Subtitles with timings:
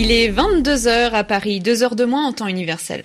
[0.00, 3.02] Il est 22h à Paris, 2 heures de moins en temps universel.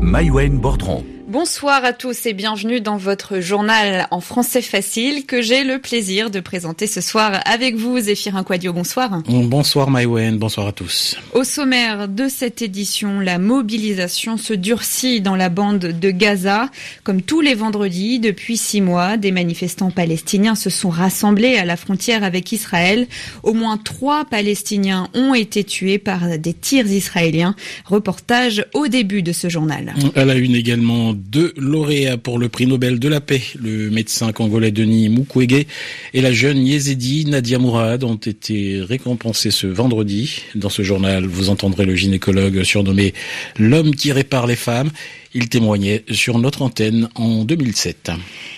[0.00, 1.04] Maïwen Bordron.
[1.30, 6.28] Bonsoir à tous et bienvenue dans votre journal en français facile que j'ai le plaisir
[6.28, 8.72] de présenter ce soir avec vous, Zéphirin Quadio.
[8.72, 9.22] Bonsoir.
[9.28, 11.16] Bonsoir Maïwen, bonsoir à tous.
[11.32, 16.68] Au sommaire de cette édition, la mobilisation se durcit dans la bande de Gaza.
[17.04, 21.76] Comme tous les vendredis, depuis six mois, des manifestants palestiniens se sont rassemblés à la
[21.76, 23.06] frontière avec Israël.
[23.44, 27.54] Au moins trois Palestiniens ont été tués par des tirs israéliens.
[27.84, 29.94] Reportage au début de ce journal.
[30.16, 33.42] Elle a une également deux lauréats pour le prix Nobel de la paix.
[33.62, 35.66] Le médecin congolais Denis Mukwege
[36.14, 40.42] et la jeune yézidi Nadia Mourad ont été récompensés ce vendredi.
[40.54, 43.14] Dans ce journal, vous entendrez le gynécologue surnommé
[43.58, 44.90] l'homme qui répare les femmes.
[45.32, 48.10] Il témoignait sur notre antenne en 2007.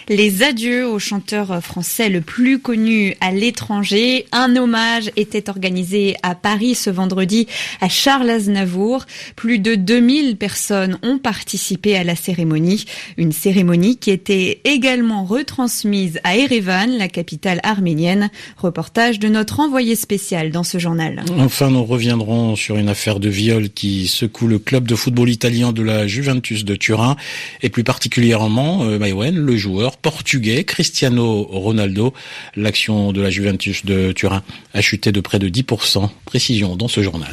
[0.09, 4.25] Les adieux au chanteur français le plus connu à l'étranger.
[4.33, 7.47] Un hommage était organisé à Paris ce vendredi
[7.83, 9.05] à Charles Aznavour.
[9.37, 12.87] Plus de 2000 personnes ont participé à la cérémonie.
[13.19, 18.31] Une cérémonie qui était également retransmise à Erevan, la capitale arménienne.
[18.57, 21.23] Reportage de notre envoyé spécial dans ce journal.
[21.39, 25.73] Enfin, nous reviendrons sur une affaire de viol qui secoue le club de football italien
[25.73, 27.17] de la Juventus de Turin
[27.63, 32.13] et plus particulièrement euh, le joueur portugais Cristiano Ronaldo.
[32.57, 34.43] L'action de la Juventus de Turin
[34.75, 36.09] a chuté de près de 10%.
[36.25, 37.31] Précision dans ce journal.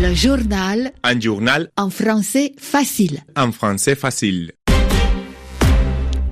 [0.00, 0.92] Le journal.
[1.02, 1.68] Un journal.
[1.76, 3.20] En français facile.
[3.36, 4.52] En français facile.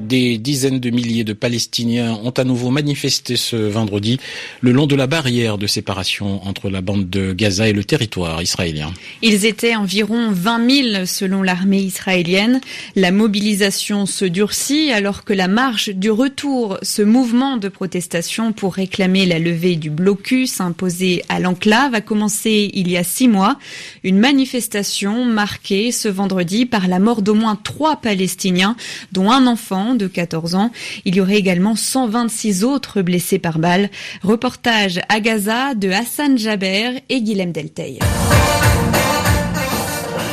[0.09, 4.19] Des dizaines de milliers de Palestiniens ont à nouveau manifesté ce vendredi
[4.62, 8.41] le long de la barrière de séparation entre la bande de Gaza et le territoire
[8.41, 8.91] israélien.
[9.20, 12.62] Ils étaient environ 20 000 selon l'armée israélienne.
[12.97, 18.77] La mobilisation se durcit alors que la marche du retour, ce mouvement de protestation pour
[18.77, 23.59] réclamer la levée du blocus imposé à l'enclave, a commencé il y a six mois.
[24.05, 28.75] Une manifestation marquée ce vendredi par la mort d'au moins trois Palestiniens,
[29.12, 30.70] dont un enfant de 14 ans.
[31.04, 33.91] Il y aurait également 126 autres blessés par balle.
[34.22, 37.98] Reportage à Gaza de Hassan Jaber et Guilhem Delteil.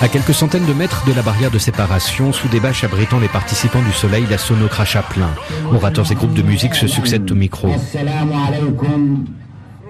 [0.02, 3.28] À quelques centaines de mètres de la barrière de séparation, sous des bâches abritant les
[3.28, 5.34] participants du soleil, la sono crache à plein.
[5.72, 7.70] Orateurs et groupes de musique se succèdent au micro.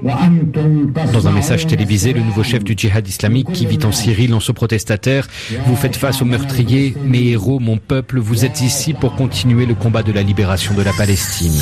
[0.04, 4.50] Dans un message télévisé, le nouveau chef du djihad islamique qui vit en Syrie lance
[4.50, 5.28] aux protestataires
[5.66, 9.76] Vous faites face aux meurtriers, mes héros, mon peuple, vous êtes ici pour continuer le
[9.76, 11.62] combat de la libération de la Palestine.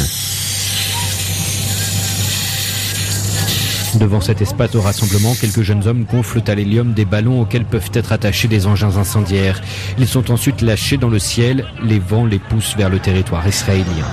[3.99, 7.91] Devant cet espace de rassemblement, quelques jeunes hommes gonflent à l'hélium des ballons auxquels peuvent
[7.93, 9.61] être attachés des engins incendiaires.
[9.99, 14.07] Ils sont ensuite lâchés dans le ciel, les vents les poussent vers le territoire israélien.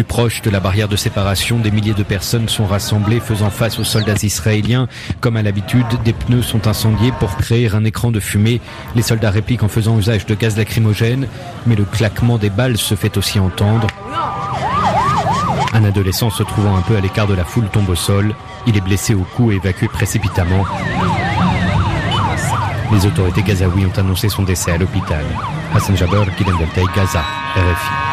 [0.00, 3.78] Plus proche de la barrière de séparation, des milliers de personnes sont rassemblées faisant face
[3.78, 4.88] aux soldats israéliens.
[5.20, 8.62] Comme à l'habitude, des pneus sont incendiés pour créer un écran de fumée.
[8.94, 11.28] Les soldats répliquent en faisant usage de gaz lacrymogène,
[11.66, 13.88] mais le claquement des balles se fait aussi entendre.
[15.74, 18.34] Un adolescent se trouvant un peu à l'écart de la foule tombe au sol.
[18.66, 20.64] Il est blessé au cou et évacué précipitamment.
[22.90, 25.26] Les autorités gazaouis ont annoncé son décès à l'hôpital.
[25.74, 26.24] Hassan Jaber,
[26.96, 27.22] Gaza,
[27.54, 28.09] RFI.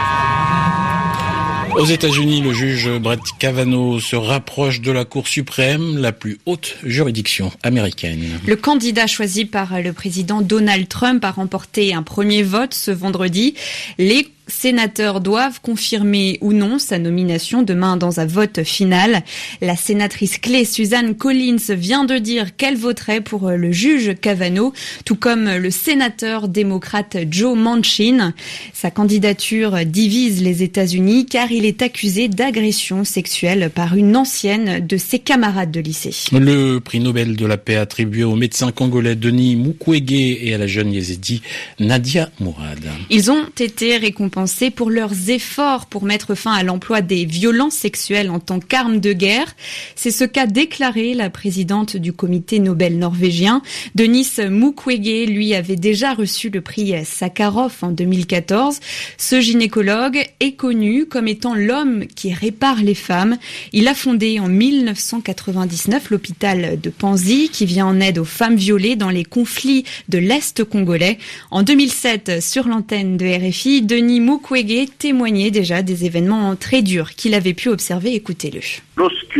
[1.77, 6.75] Aux États-Unis, le juge Brett Kavanaugh se rapproche de la Cour suprême, la plus haute
[6.83, 8.39] juridiction américaine.
[8.47, 13.53] Le candidat choisi par le président Donald Trump a remporté un premier vote ce vendredi.
[13.99, 19.23] Les sénateurs doivent confirmer ou non sa nomination demain dans un vote final.
[19.61, 24.73] La sénatrice clé Suzanne Collins vient de dire qu'elle voterait pour le juge Kavanaugh,
[25.05, 28.33] tout comme le sénateur démocrate Joe Manchin.
[28.73, 34.97] Sa candidature divise les États-Unis car il est accusé d'agression sexuelle par une ancienne de
[34.97, 36.15] ses camarades de lycée.
[36.31, 40.67] Le prix Nobel de la paix attribué au médecin congolais Denis Mukwege et à la
[40.67, 41.41] jeune yézidi
[41.79, 42.79] Nadia Mourad.
[43.09, 44.36] Ils ont été récompensés
[44.75, 49.11] pour leurs efforts pour mettre fin à l'emploi des violences sexuelles en tant qu'arme de
[49.11, 49.55] guerre.
[49.95, 53.63] C'est ce qu'a déclaré la présidente du comité Nobel norvégien.
[53.95, 58.79] Denis Mukwege, lui, avait déjà reçu le prix Sakharov en 2014.
[59.17, 63.37] Ce gynécologue est connu comme étant l'homme qui répare les femmes.
[63.73, 68.95] Il a fondé en 1999 l'hôpital de Panzi qui vient en aide aux femmes violées
[68.95, 71.17] dans les conflits de l'Est congolais.
[71.49, 77.33] En 2007, sur l'antenne de RFI, Denis Mukwege témoignait déjà des événements très durs qu'il
[77.33, 78.13] avait pu observer.
[78.13, 78.59] Écoutez-le.
[78.97, 79.39] Lorsque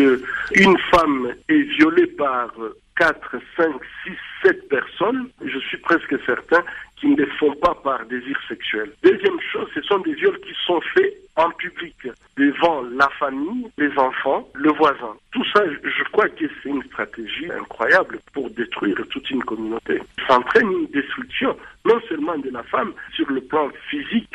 [0.56, 2.54] une femme est violée par
[2.96, 3.66] 4, 5,
[4.06, 4.12] 6,
[4.44, 6.64] 7 personnes, je suis presque certain
[6.96, 8.90] qu'ils ne les font pas par désir sexuel.
[9.04, 11.94] Deuxième chose, ce sont des viols qui sont faits en public.
[12.38, 15.16] devant la famille, les enfants, le voisin.
[15.32, 20.00] Tout ça, je crois que c'est une stratégie incroyable pour détruire toute une communauté.
[20.28, 24.30] Ça entraîne une destruction, non seulement de la femme sur le plan physique,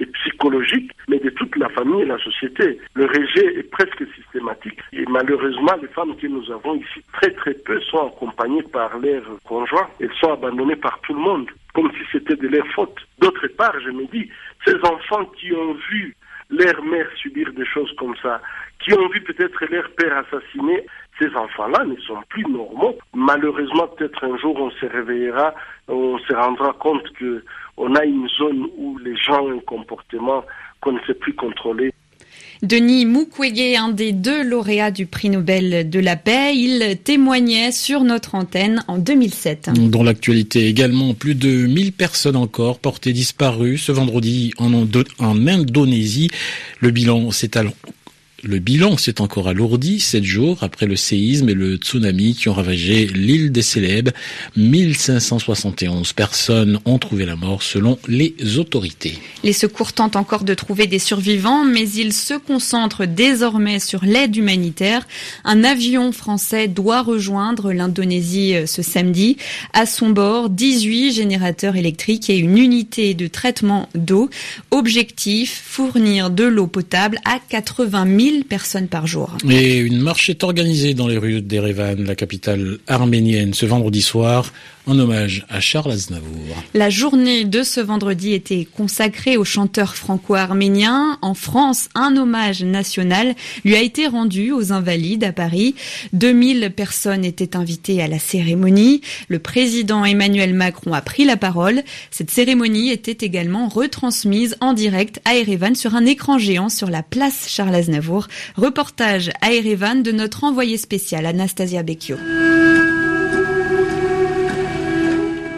[0.00, 2.78] et psychologique, mais de toute la famille et la société.
[2.94, 4.04] Le rejet est presque
[4.92, 9.24] et malheureusement, les femmes que nous avons ici, très très peu sont accompagnées par leurs
[9.44, 9.88] conjoints.
[10.00, 12.96] Elles sont abandonnées par tout le monde, comme si c'était de leur faute.
[13.18, 14.28] D'autre part, je me dis,
[14.64, 16.16] ces enfants qui ont vu
[16.50, 18.40] leur mère subir des choses comme ça,
[18.80, 20.84] qui ont vu peut-être leur père assassiné,
[21.18, 22.96] ces enfants-là ne sont plus normaux.
[23.14, 25.54] Malheureusement, peut-être un jour on se réveillera,
[25.88, 27.42] on se rendra compte que
[27.76, 30.44] on a une zone où les gens ont un comportement
[30.80, 31.93] qu'on ne sait plus contrôler.
[32.64, 38.04] Denis Mukwege, un des deux lauréats du prix Nobel de la paix, il témoignait sur
[38.04, 39.68] notre antenne en 2007.
[39.90, 44.72] Dans l'actualité également, plus de 1000 personnes encore portées disparues ce vendredi en,
[45.46, 46.30] Indonésie.
[46.80, 47.70] Le bilan s'étale
[48.46, 52.52] le bilan s'est encore alourdi sept jours après le séisme et le tsunami qui ont
[52.52, 54.12] ravagé l'île des Célèbres.
[54.56, 59.18] 1571 personnes ont trouvé la mort selon les autorités.
[59.42, 64.36] Les secours tentent encore de trouver des survivants, mais ils se concentrent désormais sur l'aide
[64.36, 65.06] humanitaire.
[65.44, 69.36] Un avion français doit rejoindre l'Indonésie euh, ce samedi.
[69.72, 74.28] À son bord, 18 générateurs électriques et une unité de traitement d'eau.
[74.70, 79.36] Objectif, fournir de l'eau potable à 80 000 personnes par jour.
[79.48, 84.52] Et une marche est organisée dans les rues d'Erevan, la capitale arménienne, ce vendredi soir
[84.86, 86.56] en hommage à Charles Aznavour.
[86.74, 91.18] La journée de ce vendredi était consacrée au chanteur franco-arménien.
[91.22, 93.34] En France, un hommage national
[93.64, 95.74] lui a été rendu aux Invalides à Paris.
[96.12, 99.00] 2000 personnes étaient invitées à la cérémonie.
[99.28, 101.82] Le président Emmanuel Macron a pris la parole.
[102.10, 107.02] Cette cérémonie était également retransmise en direct à Erevan sur un écran géant sur la
[107.02, 108.28] place Charles Aznavour.
[108.56, 112.16] Reportage à Erevan de notre envoyé spécial Anastasia Becchio.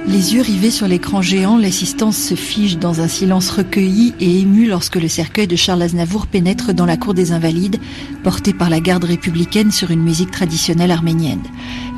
[0.08, 4.66] Les yeux rivés sur l'écran géant, l'assistance se fige dans un silence recueilli et ému
[4.66, 7.80] lorsque le cercueil de Charles Aznavour pénètre dans la cour des Invalides,
[8.22, 11.42] porté par la garde républicaine sur une musique traditionnelle arménienne.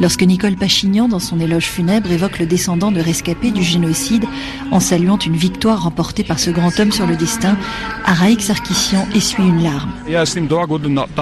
[0.01, 4.25] Lorsque Nicole Pachignan, dans son éloge funèbre, évoque le descendant de rescapé du génocide
[4.71, 7.57] en saluant une victoire remportée par ce grand homme sur le destin,
[8.05, 9.93] Araïk Sarkissian essuie une larme.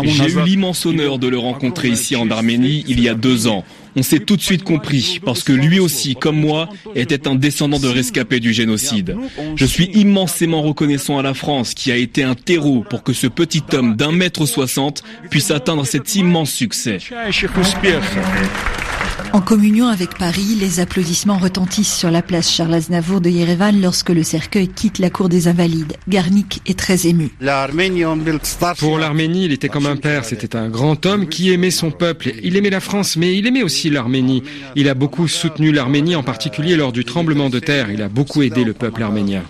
[0.05, 3.64] J'ai eu l'immense honneur de le rencontrer ici en Arménie il y a deux ans.
[3.99, 7.79] On s'est tout de suite compris, parce que lui aussi, comme moi, était un descendant
[7.79, 9.17] de rescapé du génocide.
[9.56, 13.26] Je suis immensément reconnaissant à la France qui a été un terreau pour que ce
[13.26, 16.99] petit homme d'un mètre soixante puisse atteindre cet immense succès.
[19.36, 24.08] En communion avec Paris, les applaudissements retentissent sur la place Charles Aznavour de Yerevan lorsque
[24.08, 25.92] le cercueil quitte la cour des Invalides.
[26.08, 27.30] Garnick est très ému.
[28.78, 30.24] Pour l'Arménie, il était comme un père.
[30.24, 32.32] C'était un grand homme qui aimait son peuple.
[32.42, 34.42] Il aimait la France, mais il aimait aussi l'Arménie.
[34.74, 37.90] Il a beaucoup soutenu l'Arménie, en particulier lors du tremblement de terre.
[37.90, 39.42] Il a beaucoup aidé le peuple arménien.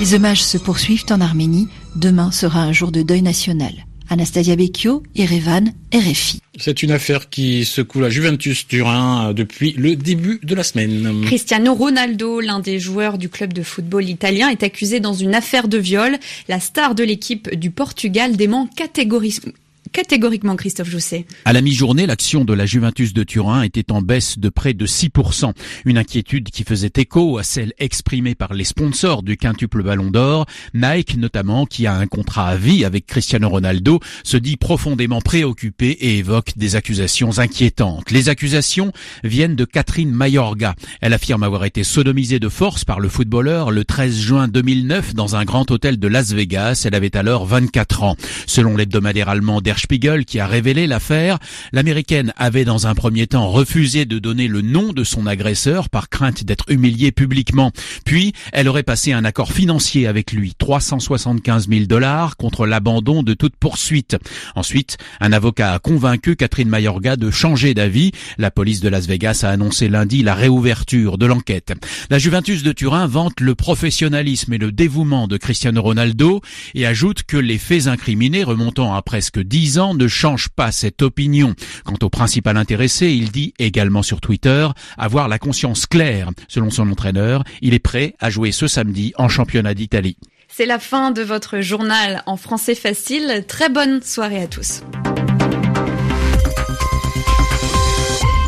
[0.00, 1.68] Les hommages se poursuivent en Arménie.
[1.94, 3.86] Demain sera un jour de deuil national.
[4.08, 6.40] Anastasia Becchio, Erevan, RFI.
[6.58, 11.22] C'est une affaire qui secoue la Juventus Turin depuis le début de la semaine.
[11.24, 15.68] Cristiano Ronaldo, l'un des joueurs du club de football italien, est accusé dans une affaire
[15.68, 16.16] de viol.
[16.48, 19.52] La star de l'équipe du Portugal dément catégoriquement
[19.92, 21.26] catégoriquement, Christophe Jousset.
[21.44, 24.86] À la mi-journée, l'action de la Juventus de Turin était en baisse de près de
[24.86, 25.52] 6%.
[25.84, 30.46] Une inquiétude qui faisait écho à celle exprimée par les sponsors du quintuple ballon d'or.
[30.74, 35.90] Nike, notamment, qui a un contrat à vie avec Cristiano Ronaldo, se dit profondément préoccupé
[35.90, 38.10] et évoque des accusations inquiétantes.
[38.10, 38.92] Les accusations
[39.24, 40.74] viennent de Catherine Mayorga.
[41.00, 45.36] Elle affirme avoir été sodomisée de force par le footballeur le 13 juin 2009 dans
[45.36, 46.82] un grand hôtel de Las Vegas.
[46.84, 48.16] Elle avait alors 24 ans.
[48.46, 51.38] Selon l'hebdomadaire allemand Der Spiegel qui a révélé l'affaire.
[51.72, 56.08] L'américaine avait dans un premier temps refusé de donner le nom de son agresseur par
[56.08, 57.72] crainte d'être humiliée publiquement.
[58.04, 63.34] Puis, elle aurait passé un accord financier avec lui, 375 000 dollars contre l'abandon de
[63.34, 64.16] toute poursuite.
[64.54, 68.12] Ensuite, un avocat a convaincu Catherine Mayorga de changer d'avis.
[68.38, 71.72] La police de Las Vegas a annoncé lundi la réouverture de l'enquête.
[72.10, 76.40] La Juventus de Turin vante le professionnalisme et le dévouement de Cristiano Ronaldo
[76.74, 81.54] et ajoute que les faits incriminés remontant à presque 10 ne change pas cette opinion.
[81.84, 86.30] Quant au principal intéressé, il dit également sur Twitter avoir la conscience claire.
[86.48, 90.16] Selon son entraîneur, il est prêt à jouer ce samedi en championnat d'Italie.
[90.48, 93.44] C'est la fin de votre journal en français facile.
[93.46, 94.82] Très bonne soirée à tous.